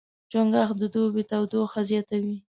[0.31, 2.35] چنګاښ د دوبي تودوخه زیاتوي.